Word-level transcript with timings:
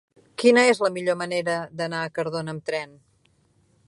Quina 0.43 0.61
és 0.69 0.79
la 0.85 0.89
millor 0.95 1.17
manera 1.19 1.57
d'anar 1.81 2.01
a 2.07 2.13
Cardona 2.17 2.55
amb 2.57 2.65
tren? 2.71 2.97